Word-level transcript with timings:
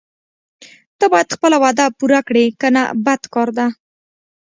ته 0.97 1.05
باید 1.11 1.33
خپله 1.35 1.57
وعده 1.63 1.85
پوره 1.99 2.19
کړې 2.27 2.45
کنه 2.61 2.83
بد 3.05 3.21
کار 3.33 3.49
ده. 3.57 3.67